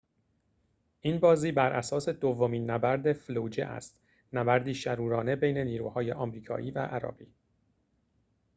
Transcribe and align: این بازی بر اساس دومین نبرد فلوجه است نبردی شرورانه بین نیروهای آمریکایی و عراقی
این 1.01 1.19
بازی 1.19 1.51
بر 1.51 1.73
اساس 1.73 2.09
دومین 2.09 2.69
نبرد 2.71 3.13
فلوجه 3.13 3.65
است 3.65 3.99
نبردی 4.33 4.73
شرورانه 4.73 5.35
بین 5.35 5.57
نیروهای 5.57 6.11
آمریکایی 6.11 6.71
و 6.71 6.79
عراقی 6.79 7.33